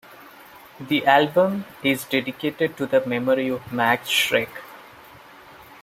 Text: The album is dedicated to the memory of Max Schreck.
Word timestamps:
The 0.79 1.05
album 1.05 1.65
is 1.83 2.05
dedicated 2.05 2.75
to 2.77 2.87
the 2.87 3.05
memory 3.05 3.49
of 3.49 3.71
Max 3.71 4.09
Schreck. 4.09 4.49